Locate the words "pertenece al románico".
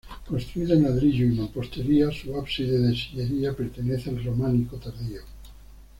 3.55-4.77